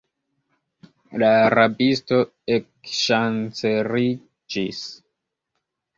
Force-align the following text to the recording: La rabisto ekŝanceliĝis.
La 1.23 1.29
rabisto 1.55 2.19
ekŝanceliĝis. 2.55 4.81